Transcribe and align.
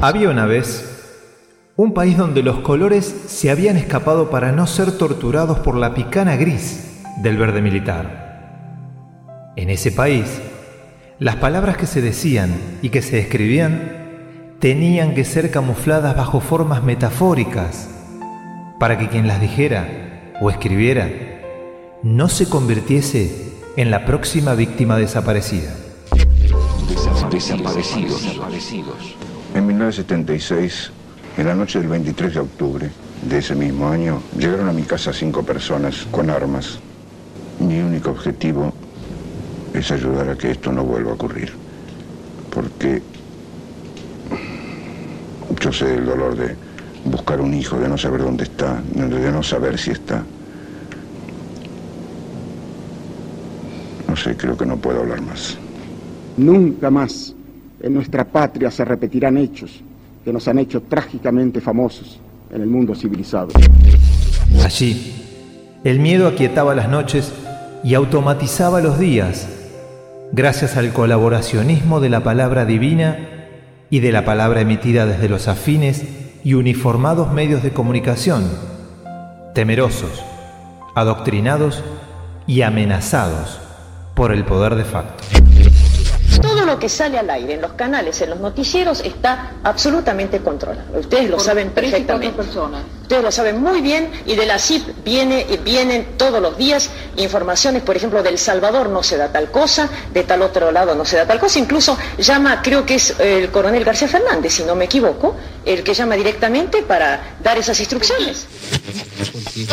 Había 0.00 0.30
una 0.30 0.46
vez 0.46 0.98
un 1.76 1.94
país 1.94 2.16
donde 2.16 2.42
los 2.42 2.60
colores 2.60 3.04
se 3.26 3.50
habían 3.50 3.76
escapado 3.76 4.30
para 4.30 4.52
no 4.52 4.66
ser 4.66 4.92
torturados 4.98 5.58
por 5.60 5.76
la 5.76 5.94
picana 5.94 6.36
gris 6.36 7.02
del 7.22 7.36
verde 7.36 7.62
militar. 7.62 9.52
En 9.56 9.70
ese 9.70 9.92
país, 9.92 10.40
las 11.18 11.36
palabras 11.36 11.76
que 11.76 11.86
se 11.86 12.00
decían 12.00 12.54
y 12.82 12.90
que 12.90 13.02
se 13.02 13.18
escribían 13.18 14.08
tenían 14.60 15.14
que 15.14 15.24
ser 15.24 15.50
camufladas 15.50 16.16
bajo 16.16 16.40
formas 16.40 16.82
metafóricas 16.82 17.88
para 18.78 18.98
que 18.98 19.08
quien 19.08 19.26
las 19.26 19.40
dijera 19.40 20.34
o 20.40 20.50
escribiera 20.50 21.08
no 22.02 22.28
se 22.28 22.48
convirtiese 22.48 23.52
en 23.76 23.90
la 23.90 24.04
próxima 24.04 24.54
víctima 24.54 24.96
desaparecida. 24.96 25.74
Desaparecidos. 27.30 28.22
En 29.54 29.66
1976, 29.66 30.90
en 31.38 31.46
la 31.46 31.54
noche 31.54 31.78
del 31.78 31.88
23 31.88 32.34
de 32.34 32.40
octubre 32.40 32.90
de 33.22 33.38
ese 33.38 33.54
mismo 33.54 33.88
año, 33.88 34.22
llegaron 34.36 34.68
a 34.68 34.72
mi 34.72 34.82
casa 34.82 35.12
cinco 35.12 35.42
personas 35.42 36.06
con 36.10 36.30
armas. 36.30 36.78
Mi 37.60 37.80
único 37.80 38.10
objetivo 38.10 38.72
es 39.72 39.90
ayudar 39.90 40.28
a 40.28 40.36
que 40.36 40.50
esto 40.50 40.70
no 40.72 40.84
vuelva 40.84 41.12
a 41.12 41.14
ocurrir. 41.14 41.52
Porque 42.54 43.02
yo 45.60 45.72
sé 45.72 45.94
el 45.94 46.06
dolor 46.06 46.36
de 46.36 46.54
buscar 47.04 47.40
un 47.40 47.54
hijo, 47.54 47.78
de 47.78 47.88
no 47.88 47.96
saber 47.96 48.22
dónde 48.22 48.44
está, 48.44 48.82
de 48.94 49.32
no 49.32 49.42
saber 49.42 49.78
si 49.78 49.92
está. 49.92 50.22
No 54.06 54.16
sé, 54.16 54.36
creo 54.36 54.56
que 54.56 54.66
no 54.66 54.76
puedo 54.76 55.00
hablar 55.00 55.20
más. 55.22 55.56
Nunca 56.36 56.90
más 56.90 57.34
en 57.80 57.94
nuestra 57.94 58.24
patria 58.24 58.70
se 58.70 58.84
repetirán 58.84 59.36
hechos 59.36 59.82
que 60.24 60.32
nos 60.32 60.46
han 60.48 60.58
hecho 60.58 60.82
trágicamente 60.82 61.60
famosos 61.60 62.18
en 62.52 62.62
el 62.62 62.68
mundo 62.68 62.94
civilizado. 62.94 63.48
Allí, 64.64 65.14
el 65.84 66.00
miedo 66.00 66.26
aquietaba 66.26 66.74
las 66.74 66.88
noches 66.88 67.32
y 67.84 67.94
automatizaba 67.94 68.80
los 68.80 68.98
días 68.98 69.48
gracias 70.32 70.76
al 70.76 70.92
colaboracionismo 70.92 72.00
de 72.00 72.10
la 72.10 72.22
palabra 72.22 72.64
divina 72.64 73.18
y 73.90 74.00
de 74.00 74.12
la 74.12 74.24
palabra 74.24 74.60
emitida 74.60 75.06
desde 75.06 75.28
los 75.28 75.48
afines 75.48 76.04
y 76.44 76.54
uniformados 76.54 77.32
medios 77.32 77.62
de 77.62 77.70
comunicación, 77.70 78.44
temerosos, 79.54 80.22
adoctrinados 80.94 81.82
y 82.46 82.62
amenazados 82.62 83.60
por 84.14 84.32
el 84.32 84.44
poder 84.44 84.74
de 84.74 84.84
facto. 84.84 85.24
Lo 86.68 86.78
que 86.78 86.90
sale 86.90 87.18
al 87.18 87.30
aire 87.30 87.54
en 87.54 87.62
los 87.62 87.72
canales, 87.72 88.20
en 88.20 88.28
los 88.28 88.40
noticieros, 88.40 89.00
está 89.00 89.52
absolutamente 89.64 90.40
controlado. 90.40 91.00
Ustedes 91.00 91.30
lo 91.30 91.38
saben 91.38 91.70
perfectamente. 91.70 92.42
Ustedes 92.42 93.22
lo 93.22 93.32
saben 93.32 93.62
muy 93.62 93.80
bien 93.80 94.10
y 94.26 94.36
de 94.36 94.44
la 94.44 94.58
CIP 94.58 95.02
viene, 95.02 95.46
vienen 95.64 96.18
todos 96.18 96.42
los 96.42 96.58
días 96.58 96.90
informaciones, 97.16 97.82
por 97.82 97.96
ejemplo, 97.96 98.22
del 98.22 98.36
Salvador 98.36 98.90
no 98.90 99.02
se 99.02 99.16
da 99.16 99.32
tal 99.32 99.50
cosa, 99.50 99.88
de 100.12 100.24
tal 100.24 100.42
otro 100.42 100.70
lado 100.70 100.94
no 100.94 101.06
se 101.06 101.16
da 101.16 101.26
tal 101.26 101.40
cosa. 101.40 101.58
Incluso 101.58 101.96
llama, 102.18 102.60
creo 102.60 102.84
que 102.84 102.96
es 102.96 103.18
el 103.18 103.48
coronel 103.50 103.82
García 103.82 104.08
Fernández, 104.08 104.52
si 104.52 104.64
no 104.64 104.74
me 104.74 104.84
equivoco, 104.84 105.36
el 105.64 105.82
que 105.82 105.94
llama 105.94 106.16
directamente 106.16 106.82
para 106.82 107.38
dar 107.42 107.56
esas 107.56 107.80
instrucciones. 107.80 108.46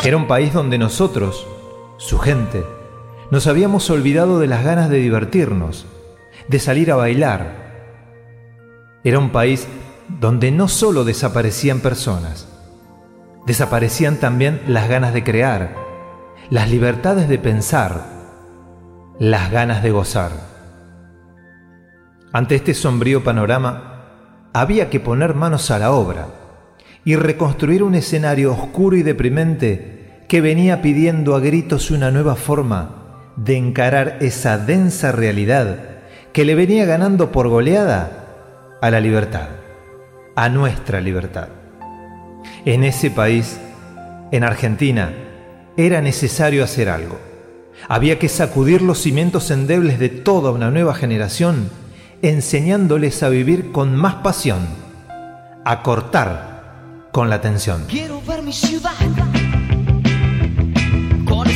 Era 0.02 0.16
un 0.16 0.30
país 0.30 0.54
donde 0.54 0.78
nosotros, 0.78 1.46
su 1.98 2.20
gente, 2.20 2.66
nos 3.32 3.48
habíamos 3.48 3.90
olvidado 3.90 4.40
de 4.40 4.48
las 4.48 4.64
ganas 4.64 4.90
de 4.90 5.00
divertirnos 5.00 5.86
de 6.48 6.60
salir 6.60 6.92
a 6.92 6.96
bailar. 6.96 7.66
Era 9.04 9.20
un 9.20 9.32
país 9.32 9.68
donde 10.08 10.52
no 10.52 10.68
solo 10.68 11.04
desaparecían 11.04 11.80
personas, 11.80 12.48
desaparecían 13.46 14.18
también 14.18 14.62
las 14.68 14.90
ganas 14.90 15.14
de 15.14 15.24
crear, 15.24 15.76
las 16.50 16.70
libertades 16.70 17.28
de 17.28 17.38
pensar, 17.40 18.06
las 19.20 19.52
ganas 19.52 19.82
de 19.84 19.92
gozar. 19.92 20.32
Ante 22.32 22.56
este 22.56 22.74
sombrío 22.74 23.24
panorama, 23.24 23.96
había 24.54 24.90
que 24.90 25.00
poner 25.00 25.36
manos 25.36 25.72
a 25.72 25.80
la 25.80 25.92
obra 25.92 26.28
y 27.04 27.16
reconstruir 27.16 27.84
un 27.84 27.96
escenario 27.96 28.52
oscuro 28.54 28.98
y 28.98 29.04
deprimente 29.04 30.24
que 30.28 30.42
venía 30.42 30.82
pidiendo 30.82 31.36
a 31.36 31.40
gritos 31.40 31.92
una 31.92 32.12
nueva 32.12 32.36
forma 32.36 33.32
de 33.36 33.58
encarar 33.58 34.18
esa 34.22 34.58
densa 34.58 35.12
realidad 35.12 35.95
que 36.36 36.44
le 36.44 36.54
venía 36.54 36.84
ganando 36.84 37.32
por 37.32 37.48
goleada 37.48 38.78
a 38.82 38.92
la 38.92 39.00
libertad, 39.00 39.48
a 40.36 40.50
nuestra 40.50 41.00
libertad. 41.00 41.48
En 42.66 42.84
ese 42.84 43.10
país, 43.10 43.58
en 44.34 44.44
Argentina, 44.44 45.14
era 45.78 46.02
necesario 46.02 46.66
hacer 46.66 46.90
algo. 46.90 47.18
Había 47.88 48.20
que 48.20 48.28
sacudir 48.28 48.82
los 48.82 48.98
cimientos 48.98 49.50
endebles 49.50 49.98
de 49.98 50.10
toda 50.10 50.52
una 50.52 50.72
nueva 50.72 50.94
generación, 50.94 51.70
enseñándoles 52.22 53.24
a 53.24 53.30
vivir 53.30 53.72
con 53.72 53.96
más 53.96 54.16
pasión, 54.16 54.68
a 55.64 55.84
cortar 55.84 57.08
con 57.14 57.30
la 57.30 57.40
tensión. 57.40 57.86
Quiero 57.88 58.22
ver 58.28 58.44
mi 58.44 58.52
ciudad 58.52 58.92
con 61.26 61.48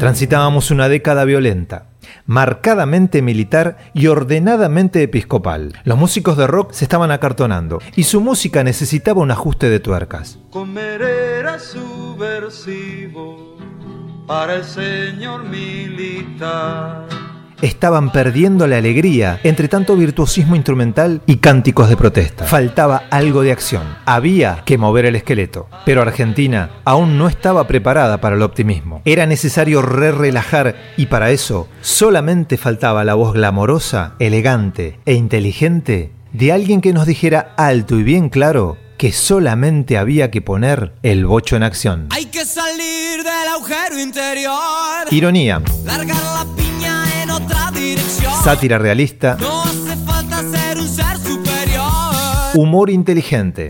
Transitábamos 0.00 0.70
una 0.70 0.88
década 0.88 1.26
violenta, 1.26 1.88
marcadamente 2.24 3.20
militar 3.20 3.76
y 3.92 4.06
ordenadamente 4.06 5.02
episcopal. 5.02 5.74
Los 5.84 5.98
músicos 5.98 6.38
de 6.38 6.46
rock 6.46 6.72
se 6.72 6.86
estaban 6.86 7.10
acartonando 7.10 7.80
y 7.96 8.04
su 8.04 8.22
música 8.22 8.64
necesitaba 8.64 9.20
un 9.20 9.30
ajuste 9.30 9.68
de 9.68 9.78
tuercas. 9.78 10.38
Comer 10.48 11.02
era 11.02 11.58
subversivo 11.58 13.58
para 14.26 14.54
el 14.54 14.64
señor 14.64 15.44
militar. 15.44 17.06
Estaban 17.62 18.10
perdiendo 18.12 18.66
la 18.66 18.78
alegría 18.78 19.40
entre 19.42 19.68
tanto 19.68 19.96
virtuosismo 19.96 20.56
instrumental 20.56 21.22
y 21.26 21.36
cánticos 21.36 21.88
de 21.88 21.96
protesta. 21.96 22.44
Faltaba 22.44 23.04
algo 23.10 23.42
de 23.42 23.52
acción. 23.52 23.82
Había 24.06 24.62
que 24.64 24.78
mover 24.78 25.04
el 25.04 25.16
esqueleto. 25.16 25.68
Pero 25.84 26.02
Argentina 26.02 26.70
aún 26.84 27.18
no 27.18 27.28
estaba 27.28 27.66
preparada 27.66 28.20
para 28.20 28.36
el 28.36 28.42
optimismo. 28.42 29.02
Era 29.04 29.26
necesario 29.26 29.82
re 29.82 30.12
relajar 30.12 30.76
y 30.96 31.06
para 31.06 31.30
eso 31.30 31.68
solamente 31.80 32.56
faltaba 32.56 33.04
la 33.04 33.14
voz 33.14 33.34
glamorosa, 33.34 34.14
elegante 34.18 34.98
e 35.04 35.14
inteligente 35.14 36.12
de 36.32 36.52
alguien 36.52 36.80
que 36.80 36.92
nos 36.92 37.06
dijera 37.06 37.54
alto 37.56 37.98
y 37.98 38.02
bien 38.02 38.28
claro 38.28 38.76
que 38.96 39.12
solamente 39.12 39.96
había 39.96 40.30
que 40.30 40.42
poner 40.42 40.92
el 41.02 41.24
bocho 41.24 41.56
en 41.56 41.62
acción. 41.62 42.08
Hay 42.10 42.26
que 42.26 42.44
salir 42.44 43.22
del 43.24 43.48
agujero 43.54 43.98
interior. 43.98 45.06
Ironía, 45.10 45.62
Largar 45.84 46.16
la 46.16 46.46
piña 46.54 46.99
otra 47.44 47.70
dirección. 47.72 48.32
sátira 48.44 48.78
realista, 48.78 49.36
No 49.40 49.62
hace 49.62 49.96
falta 50.06 50.40
ser 50.42 50.78
un 50.78 50.88
ser 50.88 51.16
superior. 51.18 51.90
humor 52.54 52.90
inteligente, 52.90 53.68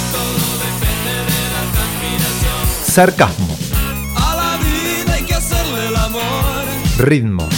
sarcasmo, 2.84 3.56
A 4.17 4.34
la 4.34 4.56
vida 4.58 5.14
hay 5.14 5.22
que 5.25 5.34
hacerle 5.34 5.88
el 5.88 5.96
amor. 5.96 6.20
ritmo, 6.99 7.49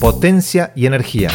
potencia 0.00 0.72
y 0.76 0.86
energía. 0.86 1.30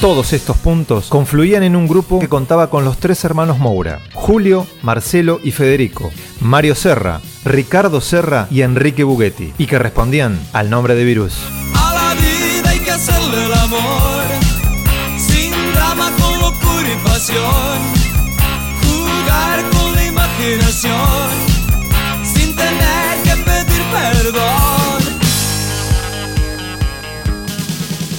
Todos 0.00 0.32
estos 0.32 0.56
puntos 0.58 1.06
confluían 1.08 1.64
en 1.64 1.74
un 1.74 1.88
grupo 1.88 2.20
que 2.20 2.28
contaba 2.28 2.70
con 2.70 2.84
los 2.84 2.98
tres 2.98 3.24
hermanos 3.24 3.58
Moura, 3.58 3.98
Julio, 4.14 4.64
Marcelo 4.82 5.40
y 5.42 5.50
Federico, 5.50 6.12
Mario 6.40 6.76
Serra, 6.76 7.20
Ricardo 7.44 8.00
Serra 8.00 8.46
y 8.50 8.62
Enrique 8.62 9.04
Bughetti, 9.04 9.52
y 9.58 9.66
que 9.66 9.78
respondían 9.78 10.38
al 10.52 10.70
nombre 10.70 10.94
de 10.94 11.04
Virus. 11.04 11.38
A 11.74 11.94
la 11.94 12.14
vida 12.14 12.70
hay 12.70 12.80
que 12.80 12.90
hacerle 12.90 13.46
el 13.46 13.52
amor, 13.54 14.24
sin 15.16 15.52
drama, 15.74 16.10
con 16.18 16.38
locura 16.38 16.88
y 16.92 17.08
pasión, 17.08 17.78
jugar 18.82 19.62
con 19.70 19.94
la 19.94 20.04
imaginación, 20.04 20.96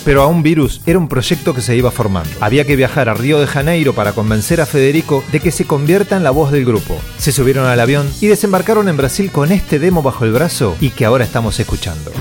Pero 0.10 0.24
aún 0.24 0.42
Virus 0.42 0.82
era 0.88 0.98
un 0.98 1.08
proyecto 1.08 1.54
que 1.54 1.62
se 1.62 1.76
iba 1.76 1.92
formando. 1.92 2.32
Había 2.40 2.66
que 2.66 2.76
viajar 2.76 3.10
a 3.10 3.14
Río 3.14 3.40
de 3.40 3.46
Janeiro 3.46 3.94
para 3.94 4.14
convencer 4.14 4.60
a 4.60 4.66
Federico 4.66 5.24
de 5.32 5.40
que 5.40 5.52
se 5.52 5.66
convierta 5.66 6.18
en 6.18 6.24
la 6.24 6.32
voz 6.32 6.52
del 6.52 6.66
grupo. 6.66 7.00
Se 7.20 7.32
subieron 7.32 7.68
al 7.68 7.80
avión 7.80 8.12
y 8.20 8.26
desembarcaron 8.26 8.90
en 8.90 8.98
Brasil 8.98 9.32
con 9.32 9.52
este 9.52 9.78
demo 9.78 10.02
bajo 10.02 10.26
el 10.26 10.32
brazo 10.32 10.76
y 10.82 10.90
que 10.90 11.06
ahora 11.06 11.26
estamos 11.26 11.60
escuchando. 11.60 12.12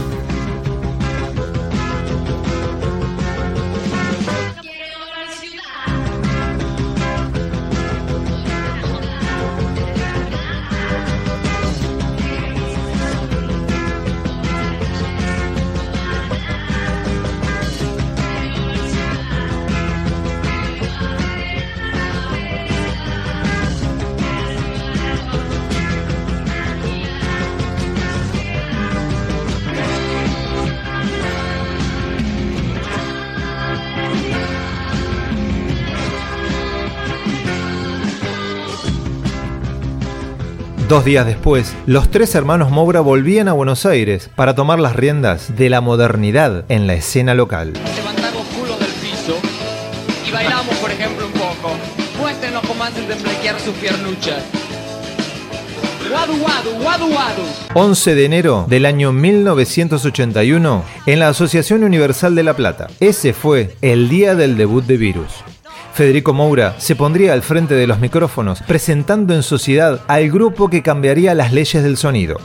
Dos 40.88 41.04
días 41.04 41.26
después, 41.26 41.74
los 41.84 42.10
tres 42.10 42.34
hermanos 42.34 42.70
Moura 42.70 43.00
volvían 43.02 43.46
a 43.48 43.52
Buenos 43.52 43.84
Aires 43.84 44.30
para 44.34 44.54
tomar 44.54 44.80
las 44.80 44.96
riendas 44.96 45.54
de 45.54 45.68
la 45.68 45.82
modernidad 45.82 46.64
en 46.70 46.86
la 46.86 46.94
escena 46.94 47.34
local. 47.34 47.74
Levantamos 47.94 48.46
culo 48.58 48.78
del 48.78 48.88
piso 48.92 49.36
y 50.26 50.32
bailamos, 50.32 50.74
por 50.76 50.90
ejemplo, 50.90 51.26
un 51.26 51.32
poco. 51.32 51.76
Muéstrenos 52.18 52.62
cómo 52.66 52.82
hacen 52.84 53.04
sus 53.62 53.74
piernuchas. 53.74 54.42
Guadu, 56.08 56.38
guadu, 56.38 56.70
guadu, 56.82 57.08
guadu. 57.08 57.42
11 57.74 58.14
de 58.14 58.24
enero 58.24 58.66
del 58.66 58.86
año 58.86 59.12
1981 59.12 60.84
en 61.04 61.18
la 61.18 61.28
Asociación 61.28 61.84
Universal 61.84 62.34
de 62.34 62.44
La 62.44 62.56
Plata. 62.56 62.86
Ese 62.98 63.34
fue 63.34 63.76
el 63.82 64.08
día 64.08 64.34
del 64.34 64.56
debut 64.56 64.86
de 64.86 64.96
Virus. 64.96 65.44
Federico 65.98 66.32
Moura 66.32 66.76
se 66.78 66.94
pondría 66.94 67.32
al 67.32 67.42
frente 67.42 67.74
de 67.74 67.88
los 67.88 67.98
micrófonos 67.98 68.62
presentando 68.62 69.34
en 69.34 69.42
sociedad 69.42 70.00
al 70.06 70.30
grupo 70.30 70.70
que 70.70 70.80
cambiaría 70.80 71.34
las 71.34 71.52
leyes 71.52 71.82
del 71.82 71.96
sonido. 71.96 72.38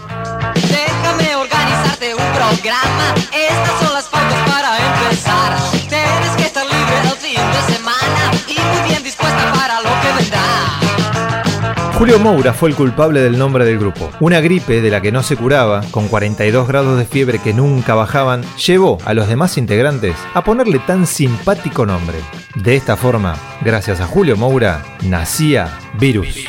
Julio 12.03 12.19
Moura 12.19 12.51
fue 12.51 12.67
el 12.67 12.75
culpable 12.75 13.21
del 13.21 13.37
nombre 13.37 13.63
del 13.63 13.79
grupo. 13.79 14.11
Una 14.19 14.41
gripe 14.41 14.81
de 14.81 14.91
la 14.91 14.99
que 14.99 15.13
no 15.13 15.23
se 15.23 15.37
curaba, 15.37 15.79
con 15.89 16.09
42 16.09 16.67
grados 16.67 16.99
de 16.99 17.05
fiebre 17.05 17.39
que 17.39 17.53
nunca 17.53 17.95
bajaban, 17.95 18.43
llevó 18.57 18.97
a 19.05 19.13
los 19.13 19.29
demás 19.29 19.57
integrantes 19.57 20.13
a 20.33 20.43
ponerle 20.43 20.79
tan 20.79 21.07
simpático 21.07 21.85
nombre. 21.85 22.17
De 22.55 22.75
esta 22.75 22.97
forma, 22.97 23.37
gracias 23.61 24.01
a 24.01 24.05
Julio 24.05 24.35
Moura, 24.35 24.83
nacía 25.03 25.79
Virus. 25.97 26.45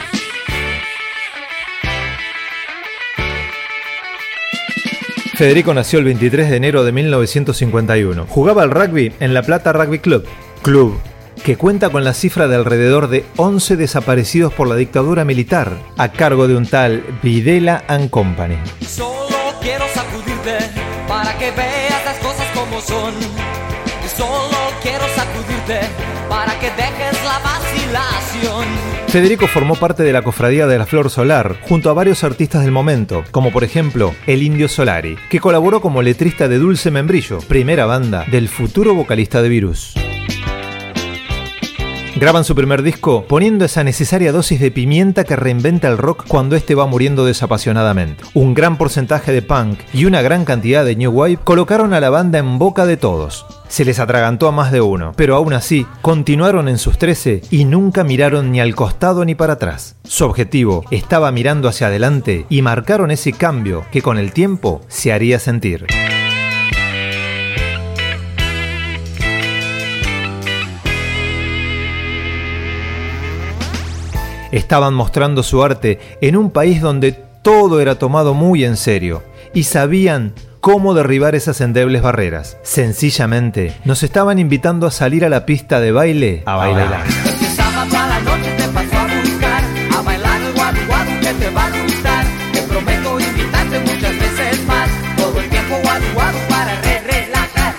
Federico 5.37 5.73
nació 5.73 6.01
el 6.01 6.07
23 6.07 6.51
de 6.51 6.57
enero 6.57 6.83
de 6.83 6.91
1951. 6.91 8.27
Jugaba 8.29 8.65
al 8.65 8.73
rugby 8.73 9.13
en 9.21 9.33
La 9.33 9.45
Plata 9.45 9.73
Rugby 9.73 10.01
Club, 10.01 10.25
club 10.63 10.99
que 11.43 11.57
cuenta 11.57 11.91
con 11.91 12.05
la 12.05 12.15
cifra 12.15 12.49
de 12.49 12.57
alrededor 12.57 13.09
de 13.09 13.25
11 13.37 13.77
desaparecidos 13.77 14.53
por 14.53 14.69
la 14.69 14.77
dictadura 14.77 15.25
militar, 15.25 15.77
a 15.97 16.13
cargo 16.13 16.49
de 16.49 16.57
un 16.57 16.67
tal 16.67 17.05
Videla 17.23 17.85
and 17.89 18.11
Company. 18.11 18.57
Solo 18.87 19.37
quiero 19.61 19.85
sacudirte 19.93 20.59
para 21.09 21.37
que 21.39 21.51
veas 21.51 22.05
las 22.05 22.19
cosas 22.19 22.47
como 22.55 22.81
son. 22.81 23.15
Y 24.05 24.17
solo 24.17 24.57
quiero 24.83 25.05
sacudirte 25.15 25.81
para 26.29 26.59
que 26.59 26.67
dejes 26.71 27.25
la 27.25 27.39
vacilación. 27.39 28.95
Federico 29.09 29.47
formó 29.47 29.77
parte 29.77 30.03
de 30.03 30.13
la 30.13 30.23
Cofradía 30.23 30.67
de 30.67 30.77
la 30.77 30.87
Flor 30.87 31.09
Solar, 31.09 31.57
junto 31.63 31.89
a 31.89 31.93
varios 31.93 32.25
artistas 32.25 32.63
del 32.63 32.73
momento, 32.73 33.23
como 33.31 33.53
por 33.53 33.63
ejemplo 33.63 34.13
el 34.27 34.43
Indio 34.43 34.69
Solari, 34.69 35.17
que 35.31 35.39
colaboró 35.39 35.81
como 35.81 36.03
letrista 36.03 36.49
de 36.49 36.59
Dulce 36.59 36.91
Membrillo, 36.91 37.39
primera 37.39 37.87
banda 37.87 38.25
del 38.31 38.49
futuro 38.49 38.95
vocalista 38.95 39.41
de 39.41 39.49
Virus. 39.49 39.95
Graban 42.17 42.45
su 42.45 42.55
primer 42.55 42.85
disco 42.85 43.25
poniendo 43.27 43.65
esa 43.65 43.83
necesaria 43.83 44.31
dosis 44.31 44.61
de 44.61 44.71
pimienta 44.71 45.25
que 45.25 45.35
reinventa 45.35 45.89
el 45.89 45.99
rock 45.99 46.25
cuando 46.29 46.55
este 46.55 46.77
va 46.77 46.87
muriendo 46.87 47.25
desapasionadamente. 47.25 48.23
Un 48.35 48.55
gran 48.55 48.79
porcentaje 48.79 49.33
de 49.33 49.43
punk 49.43 49.81
y 49.93 50.05
una 50.05 50.23
gran 50.23 50.45
cantidad 50.45 50.85
de 50.85 50.95
new 50.95 51.11
wave 51.11 51.39
colocaron 51.43 51.93
a 51.93 51.99
la 51.99 52.11
banda 52.11 52.39
en 52.39 52.57
boca 52.57 52.87
de 52.87 52.97
todos. 52.97 53.47
Se 53.67 53.85
les 53.85 53.99
atragantó 53.99 54.47
a 54.47 54.53
más 54.53 54.71
de 54.71 54.81
uno, 54.81 55.13
pero 55.17 55.35
aún 55.35 55.55
así 55.55 55.89
continuaron 56.03 56.69
en 56.69 56.79
sus 56.79 56.99
13 56.99 57.43
y 57.51 57.65
nunca 57.65 58.05
miraron 58.05 58.53
ni 58.53 58.61
al 58.61 58.77
costado 58.77 59.25
ni 59.25 59.35
para 59.35 59.55
atrás. 59.55 59.97
Su 60.05 60.25
objetivo 60.25 60.85
estaba 60.93 61.33
mirando 61.33 61.69
hacia 61.69 61.89
adelante 61.89 62.47
y 62.49 62.63
marcaron 62.63 63.11
ese 63.11 63.33
cambio 63.33 63.85
que 63.91 64.03
con 64.03 64.19
el 64.19 64.33
tiempo 64.33 64.83
se 64.87 65.13
haría 65.13 65.41
sentir. 65.41 65.87
Estaban 74.55 74.95
mostrando 74.95 75.43
su 75.43 75.63
arte 75.65 75.99
en 76.21 76.37
un 76.37 76.53
país 76.53 76.81
donde 76.81 77.11
todo 77.11 77.81
era 77.81 77.99
tomado 77.99 78.35
muy 78.35 78.65
en 78.65 78.77
serio 78.77 79.25
y 79.53 79.65
sabían 79.65 80.33
cómo 80.61 80.95
derribar 80.95 81.35
esas 81.35 81.61
endebles 81.61 82.03
barreras. 82.03 82.57
Sencillamente, 82.63 83.75
nos 83.85 84.05
estaban 84.05 84.39
invitando 84.39 84.87
a 84.87 84.93
salir 84.93 85.25
a 85.25 85.29
la 85.29 85.45
pista 85.45 85.81
de 85.81 85.91
baile 85.91 86.45
a 86.47 86.55
bailar. 86.55 86.85
A 86.85 86.87
bailar 90.03 90.41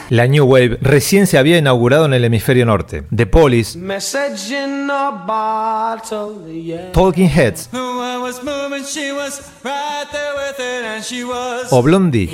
La 0.10 0.28
New 0.28 0.46
Wave 0.46 0.78
recién 0.82 1.26
se 1.28 1.38
había 1.38 1.58
inaugurado 1.58 2.06
en 2.06 2.14
el 2.14 2.24
hemisferio 2.24 2.66
norte. 2.66 3.04
The 3.16 3.26
Police, 3.26 3.78
Message 3.78 4.52
in 4.52 4.90
a 4.90 5.10
bottle, 5.26 6.52
yeah. 6.54 6.92
Talking 6.92 7.28
Heads 7.28 7.70
The 7.72 7.78
one 7.78 8.22
was 8.22 8.44
moving, 8.44 8.84
she 8.86 9.12
was 9.12 9.42
right 9.64 10.08
there 10.12 10.34
with 10.36 10.60
it, 10.60 10.86
and 10.86 11.04
she 11.04 11.24
was. 11.24 11.68
o 11.72 11.82
Blondie 11.82 12.30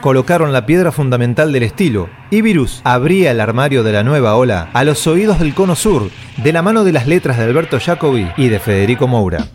colocaron 0.00 0.52
la 0.52 0.64
piedra 0.64 0.90
fundamental 0.90 1.52
del 1.52 1.62
estilo 1.64 2.08
y 2.30 2.40
Virus 2.40 2.80
abría 2.84 3.30
el 3.30 3.40
armario 3.40 3.82
de 3.82 3.92
la 3.92 4.02
nueva 4.02 4.34
ola 4.36 4.70
a 4.72 4.84
los 4.84 5.06
oídos 5.06 5.38
del 5.38 5.54
cono 5.54 5.76
sur 5.76 6.10
de 6.38 6.52
la 6.52 6.62
mano 6.62 6.84
de 6.84 6.92
las 6.92 7.06
letras 7.06 7.36
de 7.36 7.44
Alberto 7.44 7.78
Jacobi 7.78 8.30
y 8.36 8.48
de 8.48 8.58
Federico 8.58 9.06
Moura. 9.06 9.46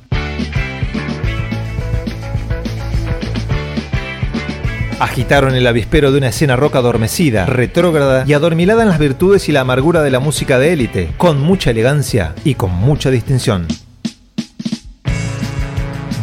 Agitaron 5.00 5.56
el 5.56 5.68
avispero 5.68 6.14
de 6.14 6.20
una 6.20 6.30
escena 6.30 6.56
rock 6.56 6.78
adormecida, 6.78 7.46
retrógrada 7.46 8.24
y 8.26 8.32
adormilada 8.32 8.84
en 8.84 8.90
las 8.90 9.00
virtudes 9.00 9.50
y 9.50 9.52
la 9.52 9.62
amargura 9.62 10.02
de 10.02 10.10
la 10.10 10.20
música 10.20 10.58
de 10.58 10.72
élite, 10.72 11.12
con 11.18 11.42
mucha 11.42 11.72
elegancia 11.72 12.34
y 12.46 12.56
con 12.56 12.72
mucha 12.72 13.12
distinción. 13.12 13.68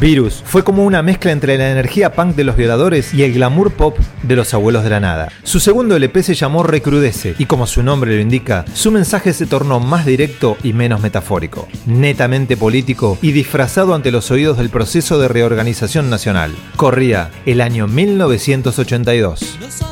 Virus 0.02 0.42
fue 0.44 0.64
como 0.64 0.84
una 0.84 1.00
mezcla 1.00 1.30
entre 1.30 1.56
la 1.56 1.70
energía 1.70 2.12
punk 2.12 2.34
de 2.34 2.42
los 2.42 2.56
violadores 2.56 3.14
y 3.14 3.22
el 3.22 3.34
glamour 3.34 3.70
pop 3.70 3.96
de 4.24 4.34
los 4.34 4.52
abuelos 4.52 4.82
de 4.82 4.90
la 4.90 4.98
nada. 4.98 5.28
Su 5.44 5.60
segundo 5.60 5.94
LP 5.94 6.24
se 6.24 6.34
llamó 6.34 6.64
Recrudece 6.64 7.36
y 7.38 7.46
como 7.46 7.68
su 7.68 7.84
nombre 7.84 8.16
lo 8.16 8.20
indica, 8.20 8.64
su 8.74 8.90
mensaje 8.90 9.32
se 9.32 9.46
tornó 9.46 9.78
más 9.78 10.04
directo 10.04 10.56
y 10.64 10.72
menos 10.72 11.02
metafórico, 11.02 11.68
netamente 11.86 12.56
político 12.56 13.16
y 13.22 13.30
disfrazado 13.30 13.94
ante 13.94 14.10
los 14.10 14.32
oídos 14.32 14.58
del 14.58 14.70
proceso 14.70 15.20
de 15.20 15.28
reorganización 15.28 16.10
nacional. 16.10 16.52
Corría 16.74 17.30
el 17.46 17.60
año 17.60 17.86
1982. 17.86 19.91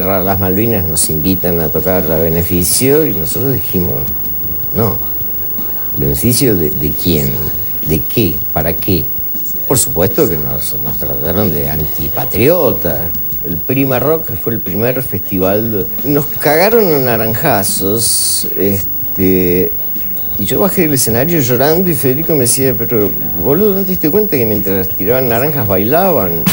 Las 0.00 0.38
Malvinas 0.38 0.84
nos 0.84 1.08
invitan 1.10 1.60
a 1.60 1.68
tocar 1.68 2.10
a 2.10 2.16
beneficio 2.18 3.06
y 3.06 3.12
nosotros 3.12 3.54
dijimos, 3.54 3.94
no, 4.76 4.96
¿beneficio 5.98 6.56
de, 6.56 6.70
quién? 7.02 7.30
¿De 7.88 8.00
qué? 8.00 8.34
¿Para 8.52 8.74
qué? 8.74 9.04
Por 9.68 9.78
supuesto 9.78 10.28
que 10.28 10.36
nos, 10.36 10.78
nos 10.82 10.98
trataron 10.98 11.52
de 11.52 11.68
antipatriota. 11.68 13.08
El 13.46 13.56
Prima 13.56 13.98
Rock 13.98 14.32
fue 14.42 14.54
el 14.54 14.60
primer 14.60 15.02
festival. 15.02 15.86
Nos 16.04 16.26
cagaron 16.26 16.94
a 16.94 16.98
naranjazos. 16.98 18.46
Este, 18.56 19.72
y 20.38 20.44
yo 20.44 20.60
bajé 20.60 20.82
del 20.82 20.94
escenario 20.94 21.40
llorando 21.40 21.90
y 21.90 21.94
Federico 21.94 22.32
me 22.32 22.40
decía, 22.40 22.74
pero 22.76 23.10
boludo, 23.42 23.74
¿no 23.74 23.82
te 23.82 23.90
diste 23.90 24.10
cuenta 24.10 24.36
que 24.36 24.46
mientras 24.46 24.88
tiraban 24.88 25.28
naranjas 25.28 25.66
bailaban? 25.66 26.44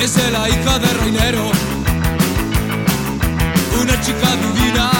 Es 0.00 0.14
de 0.14 0.30
la 0.30 0.48
hija 0.48 0.78
de 0.78 0.88
Reinero. 0.94 1.50
Una 3.80 4.00
chica 4.00 4.36
divina 4.36 4.90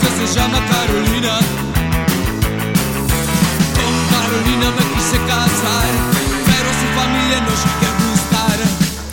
que 0.00 0.26
se 0.26 0.34
llama 0.34 0.58
Carolina. 0.66 1.63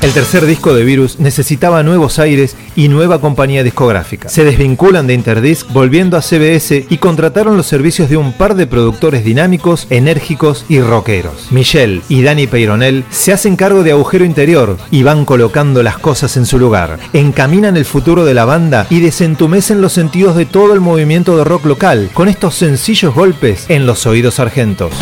El 0.02 0.14
tercer 0.14 0.48
disco 0.48 0.74
de 0.74 0.84
Virus 0.84 1.20
necesitaba 1.20 1.84
nuevos 1.84 2.18
aires 2.18 2.56
y 2.76 2.88
nueva 2.88 3.22
compañía 3.22 3.64
discográfica. 3.64 4.30
Se 4.30 4.44
desvinculan 4.44 5.06
de 5.06 5.14
Interdisc 5.14 5.72
volviendo 5.72 6.18
a 6.18 6.24
CBS 6.24 6.88
y 6.90 6.98
contrataron 6.98 7.56
los 7.56 7.68
servicios 7.68 8.10
de 8.10 8.18
un 8.18 8.34
par 8.34 8.56
de 8.56 8.66
productores 8.66 9.24
dinámicos, 9.24 9.86
enérgicos 9.92 10.66
y 10.68 10.82
rockeros. 10.82 11.52
Michelle 11.52 12.02
y 12.10 12.24
Danny 12.24 12.48
Peyronel 12.48 13.06
se 13.12 13.32
hacen 13.32 13.56
cargo 13.56 13.84
de 13.84 13.92
Agujero 13.92 14.26
Interior 14.26 14.76
y 14.90 15.04
van 15.04 15.24
colocando 15.24 15.84
las 15.84 16.00
cosas 16.00 16.36
en 16.36 16.48
su 16.48 16.58
lugar. 16.58 16.98
Encaminan 17.14 17.78
el 17.78 17.86
futuro 17.86 18.26
de 18.26 18.34
la 18.34 18.46
banda 18.46 18.88
y 18.90 19.02
desentumecen 19.02 19.82
los 19.82 19.94
sentidos 19.94 20.36
de 20.36 20.48
todo 20.48 20.74
el 20.74 20.80
movimiento 20.80 21.38
de 21.38 21.44
rock 21.44 21.66
local 21.66 22.10
con 22.16 22.28
estos 22.28 22.56
sencillos 22.56 23.14
golpes 23.14 23.66
en 23.70 23.86
los 23.86 24.08
oídos 24.08 24.40
argentos. 24.40 24.94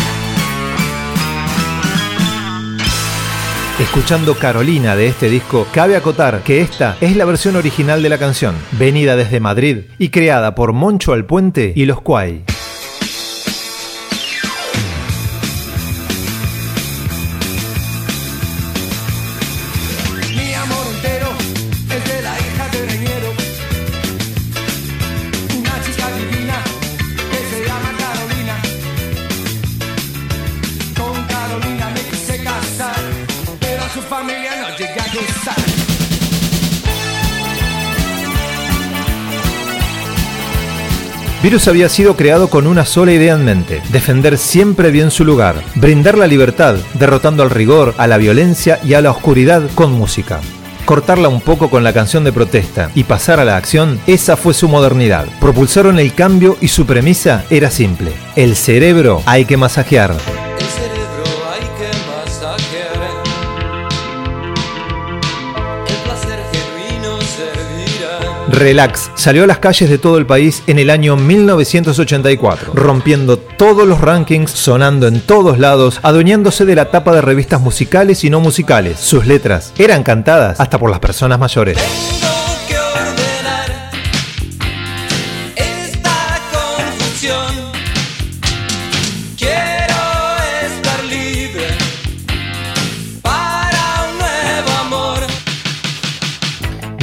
Escuchando 3.79 4.35
Carolina 4.35 4.97
de 4.97 5.07
este 5.07 5.29
disco, 5.29 5.65
cabe 5.71 5.95
acotar 5.95 6.41
que 6.43 6.59
esta 6.59 6.97
es 6.99 7.15
la 7.15 7.23
versión 7.23 7.55
original 7.55 8.03
de 8.03 8.09
la 8.09 8.17
canción, 8.17 8.53
venida 8.73 9.15
desde 9.15 9.39
Madrid 9.39 9.85
y 9.97 10.09
creada 10.09 10.53
por 10.53 10.73
Moncho 10.73 11.13
Alpuente 11.13 11.71
y 11.73 11.85
Los 11.85 12.01
Cuay. 12.01 12.43
Virus 41.49 41.67
había 41.67 41.89
sido 41.89 42.15
creado 42.15 42.47
con 42.47 42.67
una 42.67 42.85
sola 42.85 43.11
idea 43.11 43.33
en 43.33 43.43
mente, 43.43 43.81
defender 43.91 44.37
siempre 44.37 44.91
bien 44.91 45.09
su 45.09 45.25
lugar, 45.25 45.55
brindar 45.73 46.15
la 46.15 46.27
libertad, 46.27 46.75
derrotando 46.93 47.41
al 47.41 47.49
rigor, 47.49 47.95
a 47.97 48.05
la 48.05 48.19
violencia 48.19 48.79
y 48.83 48.93
a 48.93 49.01
la 49.01 49.09
oscuridad 49.09 49.63
con 49.73 49.91
música. 49.91 50.41
Cortarla 50.85 51.27
un 51.27 51.41
poco 51.41 51.71
con 51.71 51.83
la 51.83 51.91
canción 51.91 52.23
de 52.23 52.31
protesta 52.31 52.91
y 52.93 53.03
pasar 53.03 53.39
a 53.39 53.45
la 53.45 53.57
acción, 53.57 53.99
esa 54.05 54.37
fue 54.37 54.53
su 54.53 54.69
modernidad. 54.69 55.25
Propulsaron 55.41 55.97
el 55.97 56.13
cambio 56.13 56.55
y 56.61 56.67
su 56.67 56.85
premisa 56.85 57.43
era 57.49 57.71
simple. 57.71 58.11
El 58.35 58.55
cerebro 58.55 59.23
hay 59.25 59.45
que 59.45 59.57
masajear. 59.57 60.15
Relax 68.59 69.09
salió 69.15 69.45
a 69.45 69.47
las 69.47 69.59
calles 69.59 69.89
de 69.89 69.97
todo 69.97 70.17
el 70.17 70.25
país 70.25 70.63
en 70.67 70.79
el 70.79 70.89
año 70.89 71.15
1984, 71.15 72.73
rompiendo 72.73 73.37
todos 73.39 73.87
los 73.87 74.01
rankings, 74.01 74.51
sonando 74.51 75.07
en 75.07 75.21
todos 75.21 75.59
lados, 75.59 75.99
adueñándose 76.03 76.65
de 76.65 76.75
la 76.75 76.91
tapa 76.91 77.15
de 77.15 77.21
revistas 77.21 77.61
musicales 77.61 78.25
y 78.25 78.29
no 78.29 78.41
musicales. 78.41 78.99
Sus 78.99 79.25
letras 79.25 79.73
eran 79.77 80.03
cantadas 80.03 80.59
hasta 80.59 80.77
por 80.77 80.91
las 80.91 80.99
personas 80.99 81.39
mayores. 81.39 81.77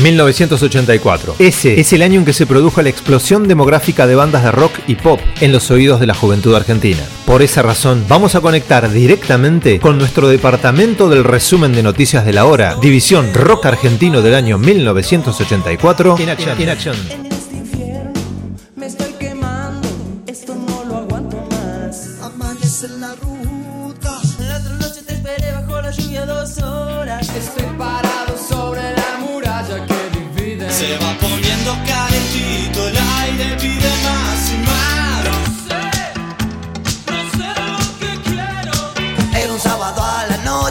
1984. 0.07 1.37
Ese 1.41 1.81
es 1.81 1.93
el 1.93 2.03
año 2.03 2.21
en 2.21 2.25
que 2.25 2.33
se 2.33 2.47
produjo 2.47 2.81
la 2.81 2.89
explosión 2.89 3.49
demográfica 3.49 4.07
de 4.07 4.15
bandas 4.15 4.45
de 4.45 4.53
rock 4.53 4.73
y 4.87 4.95
pop 4.95 5.21
en 5.41 5.51
los 5.51 5.71
oídos 5.73 5.99
de 5.99 6.07
la 6.07 6.15
juventud 6.15 6.55
argentina. 6.55 7.03
Por 7.25 7.43
esa 7.43 7.63
razón, 7.63 8.05
vamos 8.09 8.37
a 8.37 8.41
conectar 8.41 8.89
directamente 8.91 9.81
con 9.81 9.99
nuestro 9.99 10.29
departamento 10.29 11.09
del 11.09 11.25
resumen 11.25 11.73
de 11.73 11.83
noticias 11.83 12.25
de 12.25 12.33
la 12.33 12.45
hora, 12.45 12.77
división 12.81 13.35
rock 13.35 13.67
argentino 13.67 14.23
del 14.23 14.35
año 14.35 14.59
1984. 14.59 16.17
In 16.21 16.29
action, 16.29 16.61
in 16.61 16.69
action. 16.69 16.97
En 16.97 17.27
este 17.27 17.36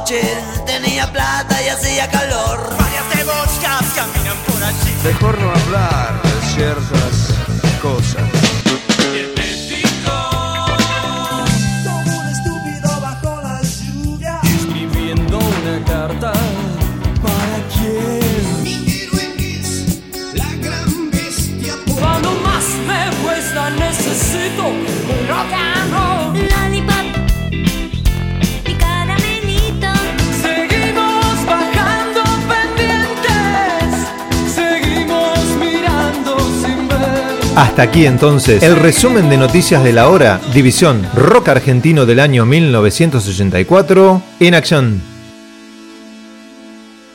noche, 0.06 0.22
tenía 0.68 1.12
plata 1.12 1.62
y 1.64 1.70
hacía 1.70 2.08
calor. 2.10 2.60
Varias 2.78 3.06
cebosas 3.12 3.94
caminan 3.96 4.38
por 4.46 4.64
allí. 4.64 4.96
Mejor 5.04 5.40
no 5.40 5.52
hablar 5.52 6.22
de 6.22 6.48
ciertas 6.54 7.35
Hasta 37.56 37.84
aquí 37.84 38.06
entonces 38.06 38.62
el 38.64 38.76
resumen 38.76 39.30
de 39.30 39.38
noticias 39.38 39.82
de 39.82 39.94
la 39.94 40.10
hora, 40.10 40.42
división 40.54 41.08
rock 41.16 41.48
argentino 41.48 42.06
del 42.06 42.20
año 42.20 42.46
1984, 42.46 44.22
en 44.42 44.56
acción. 44.56 45.02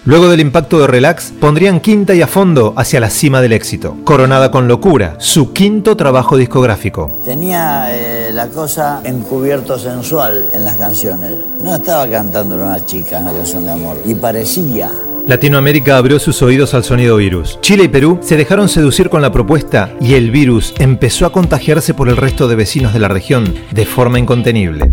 Luego 0.06 0.30
del 0.30 0.40
impacto 0.40 0.78
de 0.78 0.86
Relax, 0.86 1.30
pondrían 1.38 1.78
quinta 1.78 2.14
y 2.14 2.22
a 2.22 2.26
fondo 2.26 2.72
hacia 2.78 3.00
la 3.00 3.10
cima 3.10 3.42
del 3.42 3.52
éxito. 3.52 3.98
Coronada 4.04 4.50
con 4.50 4.66
Locura, 4.66 5.16
su 5.18 5.52
quinto 5.52 5.94
trabajo 5.94 6.38
discográfico. 6.38 7.10
Tenía 7.22 7.88
eh, 7.90 8.30
la 8.32 8.48
cosa 8.48 9.02
encubierto 9.04 9.78
sensual 9.78 10.48
en 10.54 10.64
las 10.64 10.76
canciones. 10.76 11.32
No 11.62 11.74
estaba 11.74 12.08
cantando 12.08 12.54
una 12.54 12.82
chica 12.86 13.18
en 13.18 13.26
la 13.26 13.32
canción 13.32 13.66
de 13.66 13.72
amor. 13.72 13.98
Y 14.06 14.14
parecía 14.14 14.90
Latinoamérica 15.26 15.96
abrió 15.96 16.18
sus 16.18 16.42
oídos 16.42 16.74
al 16.74 16.84
sonido 16.84 17.16
virus. 17.16 17.58
Chile 17.60 17.84
y 17.84 17.88
Perú 17.88 18.18
se 18.22 18.36
dejaron 18.36 18.68
seducir 18.68 19.08
con 19.08 19.22
la 19.22 19.30
propuesta 19.30 19.92
y 20.00 20.14
el 20.14 20.30
virus 20.30 20.74
empezó 20.78 21.26
a 21.26 21.32
contagiarse 21.32 21.94
por 21.94 22.08
el 22.08 22.16
resto 22.16 22.48
de 22.48 22.56
vecinos 22.56 22.92
de 22.92 22.98
la 22.98 23.08
región 23.08 23.54
de 23.70 23.86
forma 23.86 24.18
incontenible. 24.18 24.90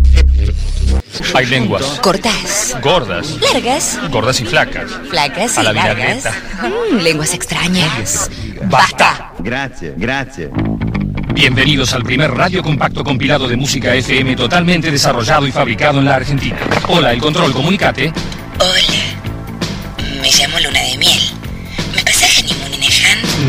Hay 1.34 1.46
lenguas. 1.46 1.98
Cortas. 2.00 2.76
Gordas. 2.82 3.38
Largas. 3.52 3.98
Gordas 4.10 4.40
y 4.40 4.44
flacas. 4.44 4.90
Flacas 5.08 5.56
y 5.56 5.60
A 5.60 5.62
la 5.64 5.72
largas. 5.72 6.24
Mm, 6.62 6.96
lenguas 6.98 7.34
extrañas. 7.34 8.30
Basta. 8.64 9.32
Gracias, 9.40 9.94
gracias. 9.96 10.50
Bienvenidos 11.34 11.92
al 11.92 12.02
primer 12.02 12.32
radio 12.32 12.62
compacto 12.62 13.04
compilado 13.04 13.48
de 13.48 13.56
música 13.56 13.94
FM 13.94 14.36
totalmente 14.36 14.90
desarrollado 14.90 15.46
y 15.46 15.52
fabricado 15.52 15.98
en 15.98 16.06
la 16.06 16.16
Argentina. 16.16 16.58
Hola, 16.88 17.12
el 17.12 17.20
control, 17.20 17.52
comunicate. 17.52 18.12
Me 18.58 19.27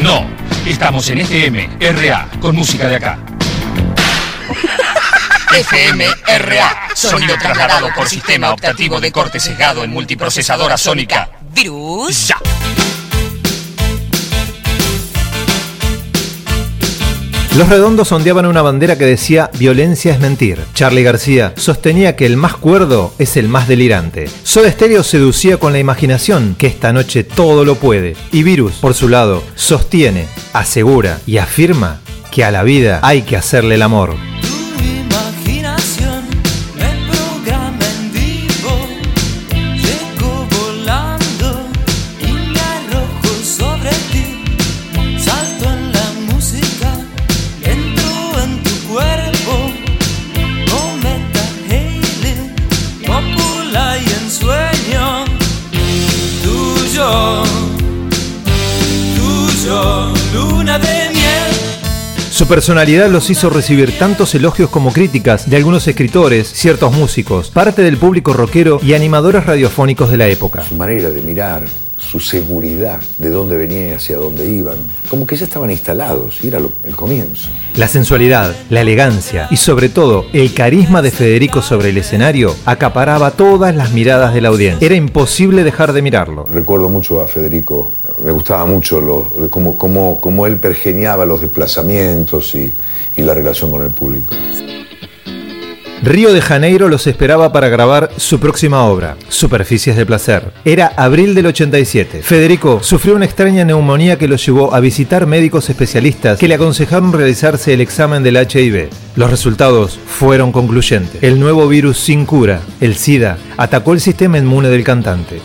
No, 0.01 0.25
estamos 0.65 1.09
en 1.09 1.19
FM, 1.19 1.77
RA, 1.79 2.29
con 2.39 2.55
música 2.55 2.87
de 2.87 2.95
acá. 2.95 3.19
FM, 5.53 6.05
RA, 6.39 6.89
sonido 6.95 7.35
trasladado 7.37 7.89
por 7.93 8.07
sistema 8.07 8.51
optativo 8.51 9.01
de 9.01 9.11
corte 9.11 9.41
sesgado 9.41 9.83
en 9.83 9.91
multiprocesadora 9.91 10.77
sónica. 10.77 11.29
Virus. 11.53 12.29
Ya. 12.29 12.37
Los 17.59 17.67
redondos 17.67 18.09
ondeaban 18.13 18.45
una 18.45 18.61
bandera 18.61 18.97
que 18.97 19.03
decía 19.03 19.51
violencia 19.59 20.13
es 20.13 20.21
mentir. 20.21 20.59
Charlie 20.73 21.03
García 21.03 21.53
sostenía 21.57 22.15
que 22.15 22.25
el 22.25 22.37
más 22.37 22.55
cuerdo 22.55 23.13
es 23.19 23.35
el 23.35 23.49
más 23.49 23.67
delirante. 23.67 24.29
Soda 24.43 24.71
Stereo 24.71 25.03
seducía 25.03 25.57
con 25.57 25.73
la 25.73 25.79
imaginación 25.79 26.55
que 26.57 26.67
esta 26.67 26.93
noche 26.93 27.25
todo 27.25 27.65
lo 27.65 27.75
puede. 27.75 28.15
Y 28.31 28.43
Virus, 28.43 28.75
por 28.75 28.93
su 28.93 29.09
lado, 29.09 29.43
sostiene, 29.55 30.27
asegura 30.53 31.19
y 31.25 31.35
afirma 31.39 31.99
que 32.31 32.45
a 32.45 32.51
la 32.51 32.63
vida 32.63 33.01
hay 33.03 33.23
que 33.23 33.35
hacerle 33.35 33.75
el 33.75 33.81
amor. 33.81 34.28
Personalidad 62.49 63.09
los 63.09 63.29
hizo 63.29 63.49
recibir 63.51 63.97
tantos 63.99 64.33
elogios 64.33 64.69
como 64.71 64.91
críticas 64.91 65.47
de 65.49 65.55
algunos 65.55 65.87
escritores, 65.87 66.51
ciertos 66.51 66.91
músicos, 66.91 67.51
parte 67.51 67.83
del 67.83 67.97
público 67.97 68.33
rockero 68.33 68.79
y 68.83 68.93
animadores 68.95 69.45
radiofónicos 69.45 70.09
de 70.09 70.17
la 70.17 70.27
época. 70.27 70.63
Su 70.63 70.73
manera 70.75 71.11
de 71.11 71.21
mirar, 71.21 71.61
su 71.97 72.19
seguridad 72.19 72.99
de 73.19 73.29
dónde 73.29 73.55
venían 73.55 73.89
y 73.89 73.93
hacia 73.93 74.17
dónde 74.17 74.49
iban, 74.49 74.77
como 75.11 75.27
que 75.27 75.35
ya 75.35 75.45
estaban 75.45 75.69
instalados 75.69 76.43
y 76.43 76.47
era 76.47 76.59
lo- 76.59 76.71
el 76.87 76.95
comienzo. 76.95 77.49
La 77.75 77.87
sensualidad, 77.87 78.55
la 78.71 78.81
elegancia 78.81 79.47
y 79.51 79.57
sobre 79.57 79.87
todo 79.89 80.25
el 80.33 80.51
carisma 80.55 81.03
de 81.03 81.11
Federico 81.11 81.61
sobre 81.61 81.89
el 81.89 81.97
escenario 81.99 82.55
acaparaba 82.65 83.29
todas 83.31 83.75
las 83.75 83.91
miradas 83.91 84.33
de 84.33 84.41
la 84.41 84.49
audiencia. 84.49 84.83
Era 84.83 84.95
imposible 84.95 85.63
dejar 85.63 85.93
de 85.93 86.01
mirarlo. 86.01 86.47
Recuerdo 86.51 86.89
mucho 86.89 87.21
a 87.21 87.27
Federico, 87.27 87.91
me 88.23 88.31
gustaba 88.31 88.65
mucho 88.65 89.01
lo, 89.01 89.49
cómo, 89.49 90.47
él 90.47 90.57
pergeniaba 90.57 91.25
los 91.25 91.41
desplazamientos 91.41 92.55
y, 92.55 92.71
y 93.17 93.21
la 93.21 93.33
relación 93.33 93.71
con 93.71 93.83
el 93.83 93.91
público. 93.91 94.35
Río 96.01 96.31
de 96.31 96.39
Janeiro 96.39 96.87
los 96.87 97.07
esperaba 97.07 97.51
para 97.51 97.67
grabar 97.67 98.09
su 98.15 98.39
próxima 98.39 98.85
obra, 98.85 99.17
Superficies 99.27 99.97
de 99.97 100.05
Placer. 100.05 100.53
Era 100.63 100.93
abril 100.95 101.35
del 101.35 101.47
87. 101.47 102.23
Federico 102.23 102.79
sufrió 102.81 103.15
una 103.15 103.25
extraña 103.25 103.65
neumonía 103.65 104.17
que 104.17 104.29
lo 104.29 104.37
llevó 104.37 104.73
a 104.73 104.79
visitar 104.79 105.25
médicos 105.25 105.69
especialistas 105.69 106.39
que 106.39 106.47
le 106.47 106.55
aconsejaron 106.55 107.11
realizarse 107.11 107.73
el 107.73 107.81
examen 107.81 108.23
del 108.23 108.37
HIV. 108.37 108.87
Los 109.17 109.29
resultados 109.29 109.99
fueron 110.05 110.53
concluyentes. 110.53 111.21
El 111.21 111.37
nuevo 111.37 111.67
virus 111.67 111.97
sin 111.97 112.25
cura, 112.25 112.61
el 112.79 112.95
SIDA, 112.95 113.37
atacó 113.57 113.91
el 113.91 113.99
sistema 113.99 114.37
inmune 114.37 114.69
del 114.69 114.85
cantante. 114.85 115.41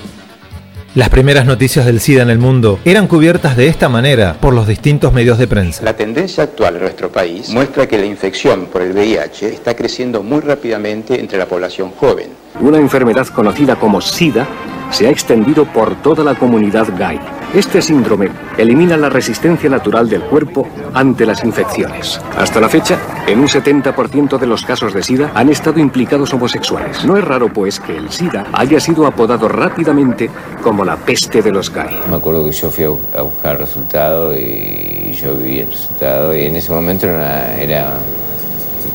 Las 0.95 1.09
primeras 1.09 1.45
noticias 1.45 1.87
del 1.87 1.99
SIDA 1.99 2.23
en 2.23 2.31
el 2.31 2.39
mundo 2.39 2.79
eran 2.85 3.09
cubiertas 3.09 3.57
de 3.57 3.67
esta 3.67 3.89
manera 3.89 4.37
por 4.41 4.55
los 4.55 4.69
distintos 4.69 5.13
medios 5.13 5.39
de 5.39 5.49
prensa. 5.49 5.83
La 5.83 5.97
tendencia 5.97 6.45
actual 6.45 6.77
en 6.77 6.83
nuestro 6.83 7.11
país 7.11 7.49
muestra 7.49 7.89
que 7.89 7.99
la 7.99 8.07
infección 8.07 8.67
por 8.67 8.81
el 8.81 8.93
VIH 8.93 9.49
está 9.49 9.75
creciendo 9.75 10.23
muy 10.23 10.39
rápidamente 10.39 11.19
entre 11.19 11.37
la 11.37 11.47
población 11.47 11.91
joven. 11.91 12.29
Una 12.61 12.79
enfermedad 12.79 13.27
conocida 13.27 13.75
como 13.75 14.01
SIDA 14.01 14.47
se 14.91 15.07
ha 15.07 15.11
extendido 15.11 15.65
por 15.65 15.97
toda 15.97 16.23
la 16.25 16.35
comunidad 16.35 16.87
gay. 16.97 17.19
Este 17.53 17.81
síndrome 17.81 18.31
elimina 18.59 18.97
la 18.97 19.09
resistencia 19.09 19.71
natural 19.71 20.09
del 20.09 20.23
cuerpo 20.23 20.67
ante 20.93 21.25
las 21.25 21.45
infecciones. 21.45 22.21
Hasta 22.37 22.61
la 22.61 22.69
fecha, 22.69 22.99
en 23.29 23.39
un 23.41 23.47
70% 23.49 24.39
de 24.39 24.47
los 24.47 24.65
casos 24.65 24.93
de 24.93 25.03
SIDA 25.03 25.31
han 25.35 25.49
estado 25.51 25.79
implicados 25.79 26.33
homosexuales. 26.35 27.05
No 27.05 27.17
es 27.17 27.25
raro, 27.25 27.49
pues, 27.53 27.79
que 27.79 27.97
el 27.97 28.11
SIDA 28.11 28.47
haya 28.53 28.81
sido 28.81 29.07
apodado 29.07 29.49
rápidamente 29.49 30.29
como 30.63 30.85
la 30.85 30.97
peste 30.97 31.43
de 31.43 31.53
los 31.53 31.73
gay. 31.73 32.01
Me 32.11 32.17
acuerdo 32.17 32.45
que 32.47 32.53
yo 32.53 32.71
fui 32.71 32.85
a 32.85 32.89
bu- 32.89 32.99
a 33.17 33.23
buscar 33.23 33.53
el 33.53 33.59
resultado 33.61 34.35
y 34.37 35.13
yo 35.23 35.35
vi 35.37 35.61
el 35.61 35.71
resultado 35.71 36.37
y 36.37 36.47
en 36.47 36.57
ese 36.57 36.73
momento 36.73 37.07
era, 37.07 37.57
era 37.61 37.99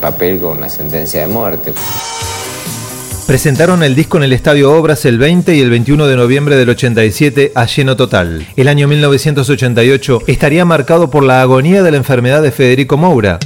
papel 0.01 0.39
con 0.39 0.57
una 0.57 0.69
sentencia 0.69 1.21
de 1.21 1.27
muerte. 1.27 1.73
Presentaron 3.29 3.83
el 3.83 3.93
disco 3.93 4.17
en 4.17 4.23
el 4.23 4.33
Estadio 4.33 4.71
Obras 4.71 5.05
el 5.05 5.19
20 5.19 5.55
y 5.55 5.61
el 5.61 5.69
21 5.69 6.07
de 6.07 6.15
noviembre 6.15 6.55
del 6.55 6.69
87 6.69 7.51
a 7.53 7.67
lleno 7.67 7.95
total. 7.95 8.47
El 8.55 8.67
año 8.67 8.87
1988 8.87 10.21
estaría 10.25 10.65
marcado 10.65 11.11
por 11.11 11.23
la 11.23 11.43
agonía 11.43 11.83
de 11.83 11.91
la 11.91 11.97
enfermedad 11.97 12.41
de 12.41 12.49
Federico 12.49 12.97
Moura. 12.97 13.37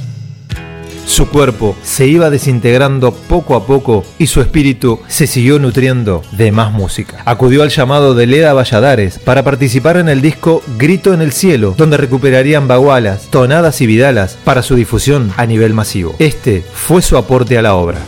Su 1.04 1.28
cuerpo 1.28 1.76
se 1.82 2.06
iba 2.06 2.30
desintegrando 2.30 3.12
poco 3.12 3.56
a 3.56 3.66
poco 3.66 4.06
y 4.18 4.26
su 4.26 4.40
espíritu 4.40 5.00
se 5.06 5.26
siguió 5.26 5.58
nutriendo 5.58 6.22
de 6.32 6.50
más 6.50 6.72
música. 6.72 7.20
Acudió 7.26 7.62
al 7.62 7.68
llamado 7.68 8.14
de 8.14 8.26
Leda 8.26 8.54
Valladares 8.54 9.18
para 9.18 9.44
participar 9.44 9.98
en 9.98 10.08
el 10.08 10.22
disco 10.22 10.62
Grito 10.78 11.12
en 11.12 11.20
el 11.20 11.32
Cielo, 11.32 11.74
donde 11.76 11.98
recuperarían 11.98 12.66
bagualas, 12.66 13.28
tonadas 13.28 13.82
y 13.82 13.86
vidalas 13.86 14.38
para 14.44 14.62
su 14.62 14.76
difusión 14.76 15.30
a 15.36 15.44
nivel 15.44 15.74
masivo. 15.74 16.16
Este 16.20 16.64
fue 16.72 17.02
su 17.02 17.18
aporte 17.18 17.58
a 17.58 17.62
la 17.62 17.74
obra. 17.74 17.98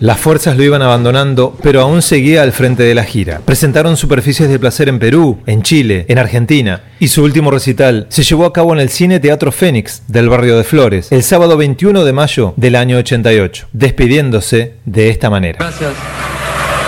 Las 0.00 0.20
fuerzas 0.20 0.56
lo 0.56 0.62
iban 0.62 0.80
abandonando, 0.80 1.58
pero 1.60 1.80
aún 1.80 2.02
seguía 2.02 2.42
al 2.42 2.52
frente 2.52 2.84
de 2.84 2.94
la 2.94 3.02
gira. 3.02 3.40
Presentaron 3.44 3.96
superficies 3.96 4.48
de 4.48 4.60
placer 4.60 4.88
en 4.88 5.00
Perú, 5.00 5.40
en 5.44 5.64
Chile, 5.64 6.06
en 6.08 6.18
Argentina, 6.18 6.82
y 7.00 7.08
su 7.08 7.24
último 7.24 7.50
recital 7.50 8.06
se 8.08 8.22
llevó 8.22 8.46
a 8.46 8.52
cabo 8.52 8.72
en 8.72 8.78
el 8.78 8.90
Cine 8.90 9.18
Teatro 9.18 9.50
Fénix 9.50 10.02
del 10.06 10.28
barrio 10.28 10.56
de 10.56 10.62
Flores, 10.62 11.10
el 11.10 11.24
sábado 11.24 11.56
21 11.56 12.04
de 12.04 12.12
mayo 12.12 12.54
del 12.56 12.76
año 12.76 12.96
88, 12.98 13.70
despidiéndose 13.72 14.74
de 14.84 15.10
esta 15.10 15.30
manera. 15.30 15.58
Gracias. 15.58 15.90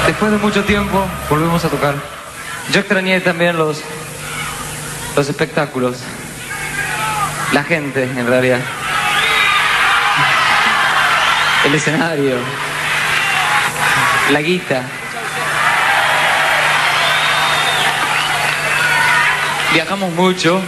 Después 0.07 0.31
de 0.31 0.39
mucho 0.39 0.63
tiempo 0.63 1.05
volvemos 1.29 1.65
a 1.65 1.69
tocar. 1.69 1.97
Yo 2.73 2.79
extrañé 2.79 3.21
también 3.21 3.57
los, 3.57 3.81
los 5.17 5.29
espectáculos. 5.29 5.97
La 7.53 7.65
gente, 7.65 8.05
en 8.05 8.27
realidad. 8.29 8.61
El 11.67 11.75
escenario. 11.75 12.70
La 14.31 14.41
guita. 14.41 14.83
Viajamos 19.73 20.13
mucho. 20.13 20.61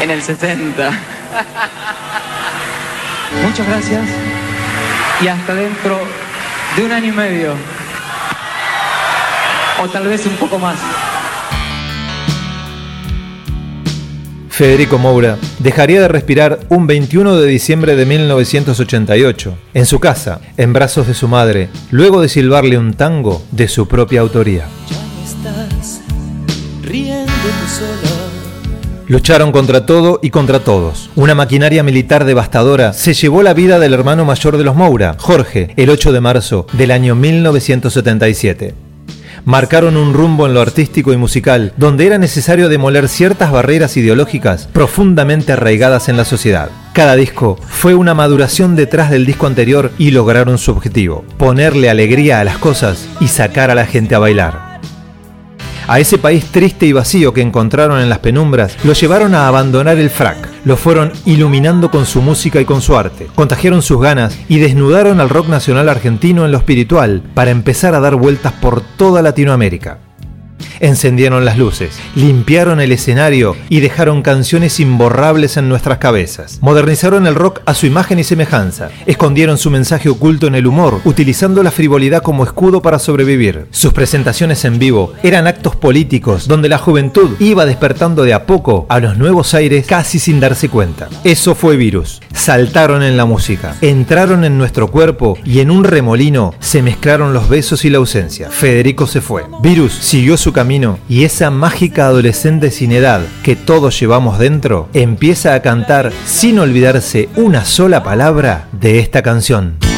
En 0.00 0.10
el 0.10 0.22
60. 0.22 0.90
Muchas 3.42 3.68
gracias. 3.68 4.08
Y 5.20 5.28
hasta 5.28 5.54
dentro 5.54 6.00
de 6.76 6.84
un 6.84 6.92
año 6.92 7.08
y 7.08 7.12
medio. 7.12 7.54
o 9.80 9.88
tal 9.88 10.08
vez 10.08 10.26
un 10.26 10.36
poco 10.36 10.58
más. 10.58 10.78
Federico 14.62 14.96
Moura 14.96 15.38
dejaría 15.58 16.00
de 16.00 16.06
respirar 16.06 16.60
un 16.68 16.86
21 16.86 17.36
de 17.36 17.48
diciembre 17.48 17.96
de 17.96 18.06
1988, 18.06 19.58
en 19.74 19.86
su 19.86 19.98
casa, 19.98 20.40
en 20.56 20.72
brazos 20.72 21.08
de 21.08 21.14
su 21.14 21.26
madre, 21.26 21.68
luego 21.90 22.20
de 22.20 22.28
silbarle 22.28 22.78
un 22.78 22.94
tango 22.94 23.42
de 23.50 23.66
su 23.66 23.88
propia 23.88 24.20
autoría. 24.20 24.68
Lucharon 29.08 29.50
contra 29.50 29.84
todo 29.84 30.20
y 30.22 30.30
contra 30.30 30.60
todos. 30.60 31.10
Una 31.16 31.34
maquinaria 31.34 31.82
militar 31.82 32.24
devastadora 32.24 32.92
se 32.92 33.14
llevó 33.14 33.42
la 33.42 33.54
vida 33.54 33.80
del 33.80 33.94
hermano 33.94 34.24
mayor 34.24 34.58
de 34.58 34.62
los 34.62 34.76
Moura, 34.76 35.16
Jorge, 35.18 35.74
el 35.76 35.90
8 35.90 36.12
de 36.12 36.20
marzo 36.20 36.68
del 36.74 36.92
año 36.92 37.16
1977 37.16 38.81
marcaron 39.44 39.96
un 39.96 40.14
rumbo 40.14 40.46
en 40.46 40.54
lo 40.54 40.60
artístico 40.60 41.12
y 41.12 41.16
musical, 41.16 41.72
donde 41.76 42.06
era 42.06 42.18
necesario 42.18 42.68
demoler 42.68 43.08
ciertas 43.08 43.52
barreras 43.52 43.96
ideológicas 43.96 44.68
profundamente 44.72 45.52
arraigadas 45.52 46.08
en 46.08 46.16
la 46.16 46.24
sociedad. 46.24 46.70
Cada 46.92 47.16
disco 47.16 47.58
fue 47.68 47.94
una 47.94 48.14
maduración 48.14 48.76
detrás 48.76 49.10
del 49.10 49.26
disco 49.26 49.46
anterior 49.46 49.90
y 49.98 50.10
lograron 50.10 50.58
su 50.58 50.70
objetivo, 50.70 51.24
ponerle 51.38 51.88
alegría 51.88 52.40
a 52.40 52.44
las 52.44 52.58
cosas 52.58 53.08
y 53.20 53.28
sacar 53.28 53.70
a 53.70 53.74
la 53.74 53.86
gente 53.86 54.14
a 54.14 54.18
bailar. 54.18 54.71
A 55.88 55.98
ese 55.98 56.16
país 56.16 56.44
triste 56.46 56.86
y 56.86 56.92
vacío 56.92 57.32
que 57.32 57.40
encontraron 57.40 58.00
en 58.00 58.08
las 58.08 58.20
penumbras, 58.20 58.76
lo 58.84 58.92
llevaron 58.92 59.34
a 59.34 59.48
abandonar 59.48 59.98
el 59.98 60.10
frac. 60.10 60.48
Lo 60.64 60.76
fueron 60.76 61.12
iluminando 61.24 61.90
con 61.90 62.06
su 62.06 62.22
música 62.22 62.60
y 62.60 62.64
con 62.64 62.80
su 62.80 62.96
arte. 62.96 63.26
Contagiaron 63.34 63.82
sus 63.82 64.00
ganas 64.00 64.38
y 64.48 64.58
desnudaron 64.58 65.20
al 65.20 65.28
rock 65.28 65.48
nacional 65.48 65.88
argentino 65.88 66.44
en 66.44 66.52
lo 66.52 66.58
espiritual 66.58 67.22
para 67.34 67.50
empezar 67.50 67.94
a 67.94 68.00
dar 68.00 68.14
vueltas 68.14 68.52
por 68.52 68.80
toda 68.80 69.22
Latinoamérica. 69.22 69.98
Encendieron 70.80 71.44
las 71.44 71.58
luces, 71.58 71.98
limpiaron 72.14 72.80
el 72.80 72.92
escenario 72.92 73.56
y 73.68 73.80
dejaron 73.80 74.22
canciones 74.22 74.80
imborrables 74.80 75.56
en 75.56 75.68
nuestras 75.68 75.98
cabezas. 75.98 76.58
Modernizaron 76.60 77.26
el 77.26 77.34
rock 77.34 77.60
a 77.66 77.74
su 77.74 77.86
imagen 77.86 78.18
y 78.18 78.24
semejanza. 78.24 78.90
Escondieron 79.06 79.58
su 79.58 79.70
mensaje 79.70 80.08
oculto 80.08 80.46
en 80.46 80.54
el 80.54 80.66
humor, 80.66 81.00
utilizando 81.04 81.62
la 81.62 81.70
frivolidad 81.70 82.22
como 82.22 82.44
escudo 82.44 82.82
para 82.82 82.98
sobrevivir. 82.98 83.66
Sus 83.70 83.92
presentaciones 83.92 84.64
en 84.64 84.78
vivo 84.78 85.12
eran 85.22 85.46
actos 85.46 85.76
políticos 85.76 86.48
donde 86.48 86.68
la 86.68 86.78
juventud 86.78 87.36
iba 87.38 87.66
despertando 87.66 88.24
de 88.24 88.34
a 88.34 88.46
poco 88.46 88.86
a 88.88 89.00
los 89.00 89.16
nuevos 89.18 89.54
aires 89.54 89.86
casi 89.86 90.18
sin 90.18 90.40
darse 90.40 90.68
cuenta. 90.68 91.08
Eso 91.24 91.54
fue 91.54 91.76
virus. 91.76 92.20
Saltaron 92.32 93.02
en 93.02 93.16
la 93.16 93.24
música, 93.24 93.76
entraron 93.80 94.44
en 94.44 94.58
nuestro 94.58 94.90
cuerpo 94.90 95.38
y 95.44 95.60
en 95.60 95.70
un 95.70 95.84
remolino 95.84 96.54
se 96.60 96.82
mezclaron 96.82 97.32
los 97.32 97.48
besos 97.48 97.84
y 97.84 97.90
la 97.90 97.98
ausencia. 97.98 98.50
Federico 98.50 99.06
se 99.06 99.20
fue. 99.20 99.44
Virus 99.62 99.92
siguió 99.92 100.36
su 100.36 100.52
camino 100.52 100.61
y 101.08 101.24
esa 101.24 101.50
mágica 101.50 102.06
adolescente 102.06 102.70
sin 102.70 102.92
edad 102.92 103.22
que 103.42 103.56
todos 103.56 103.98
llevamos 103.98 104.38
dentro 104.38 104.88
empieza 104.92 105.54
a 105.54 105.62
cantar 105.62 106.12
sin 106.24 106.58
olvidarse 106.58 107.28
una 107.36 107.64
sola 107.64 108.02
palabra 108.04 108.68
de 108.72 109.00
esta 109.00 109.22
canción. 109.22 109.91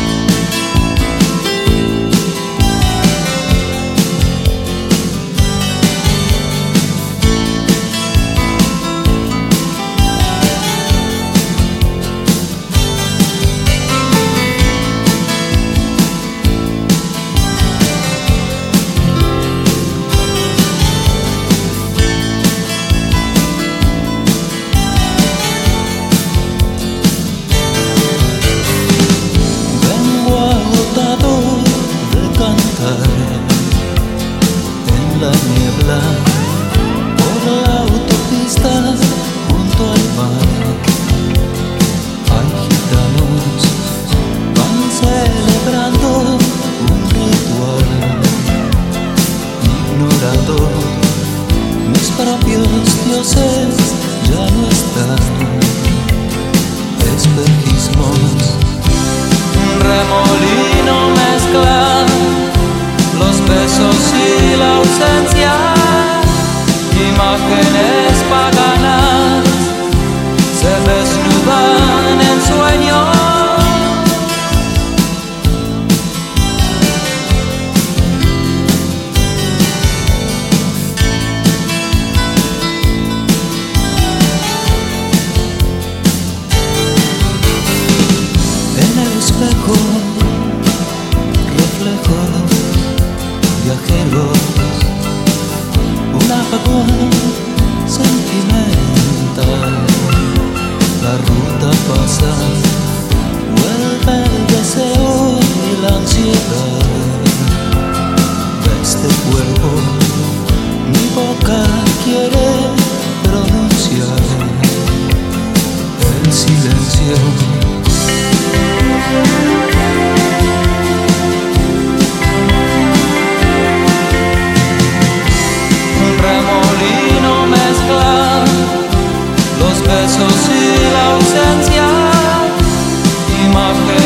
my 133.54 133.72
head. 133.72 134.03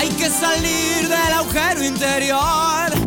Hay 0.00 0.08
que 0.08 0.30
salir 0.30 1.08
del 1.08 1.32
agujero 1.34 1.84
interior. 1.84 2.99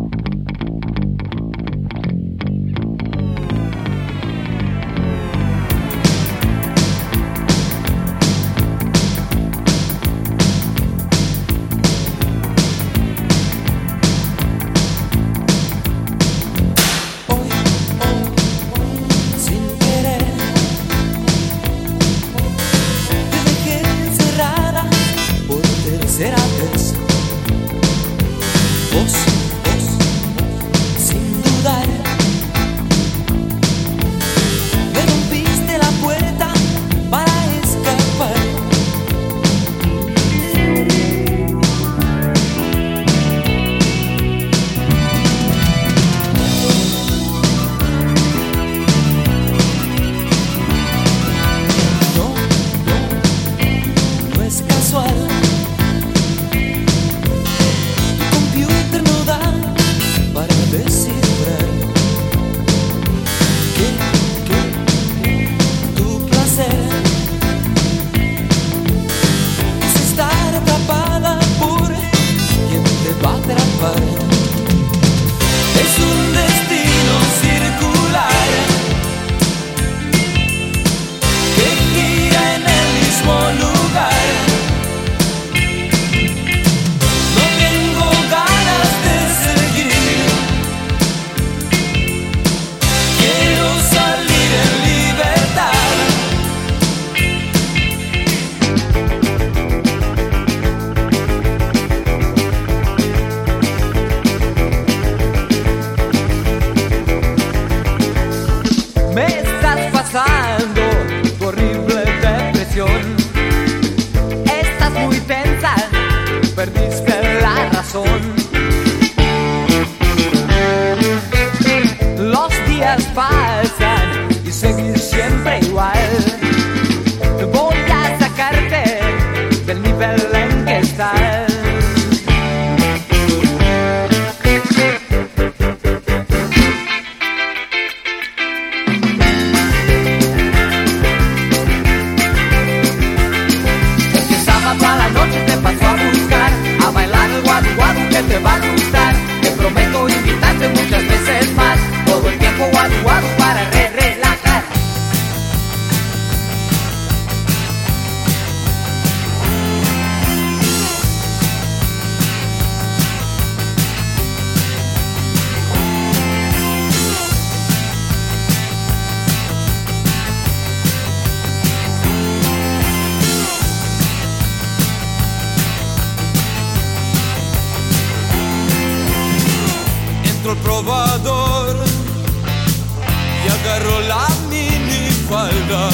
Y 183.44 183.48
agarró 183.48 184.00
la 184.08 184.26
mini 184.50 185.08
falda, 185.28 185.88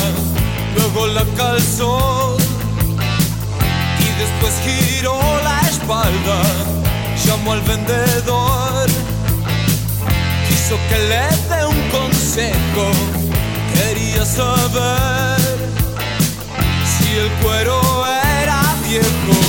luego 0.75 1.07
la 1.09 1.25
calzó 1.37 2.37
y 3.99 4.05
después 4.19 4.55
giró 4.65 5.21
la 5.45 5.61
espalda, 5.69 6.41
llamó 7.27 7.53
al 7.53 7.61
vendedor, 7.61 8.87
quiso 10.49 10.79
que 10.89 10.99
le 11.11 11.29
dé 11.51 11.67
un 11.67 11.91
consejo, 11.91 12.91
quería 13.75 14.25
saber 14.25 15.41
si 16.87 17.19
el 17.19 17.31
cuero 17.43 18.07
era 18.43 18.63
viejo. 18.89 19.40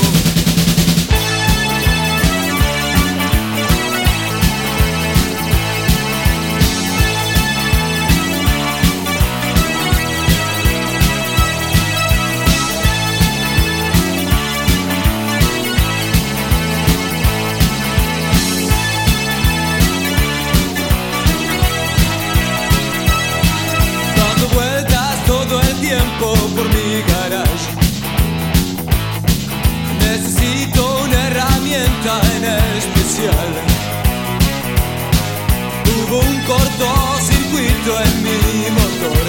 En 37.87 38.23
mi 38.23 38.69
motor. 38.69 39.25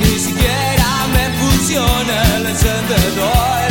Ni 0.00 0.18
siquiera 0.18 0.88
me 1.12 1.28
funciona 1.38 2.36
el 2.36 2.46
encendedor. 2.46 3.68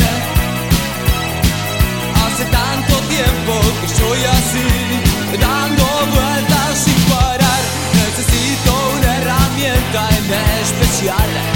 Hace 2.24 2.44
tanto 2.44 2.94
tiempo 3.08 3.52
que 3.80 3.86
estoy 3.86 4.24
así, 4.38 5.38
dando 5.40 5.84
vueltas 6.14 6.78
sin 6.84 7.00
parar. 7.10 7.62
Necesito 7.94 8.70
una 8.96 9.16
herramienta 9.16 10.08
en 10.18 10.32
especial. 10.62 11.55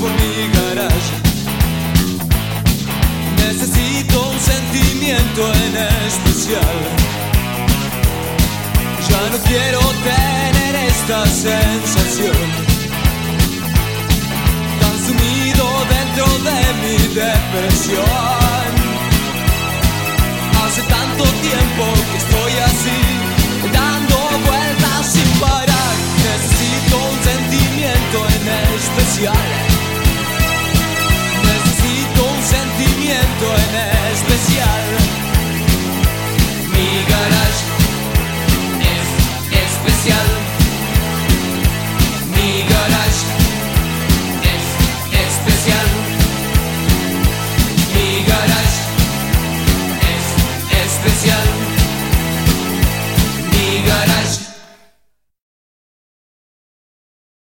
Por 0.00 0.10
mi 0.10 0.48
garage. 0.56 1.14
Necesito 3.36 4.30
un 4.30 4.40
sentimiento 4.40 5.52
en 5.64 5.76
especial. 6.06 6.78
Ya 9.08 9.22
no 9.30 9.38
quiero 9.48 9.80
tener 10.10 10.74
esta 10.90 11.26
sensación. 11.26 12.46
Tan 14.80 14.96
sumido 15.06 15.66
dentro 15.94 16.26
de 16.48 16.60
mi 16.82 16.96
depresión. 17.14 18.68
Hace 20.64 20.82
tanto 20.82 21.24
tiempo 21.24 21.84
que 22.10 22.18
estoy 22.18 22.52
así, 22.70 23.00
dando 23.72 24.16
vueltas 24.48 25.12
sin 25.12 25.28
parar. 25.40 25.94
Necesito 26.26 26.96
un 27.12 27.18
sentimiento 27.30 28.18
en 28.36 28.48
especial. 28.76 29.73
Sentimiento 33.34 33.46
en 33.56 34.12
especial. 34.12 34.82
Mi 36.72 37.04
garage 37.08 37.64
es 38.80 39.08
especial. 39.62 40.33